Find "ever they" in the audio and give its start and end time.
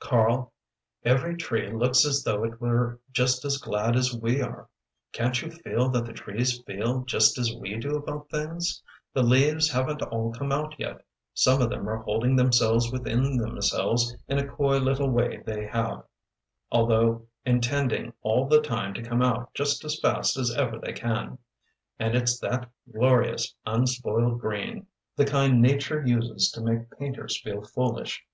20.56-20.94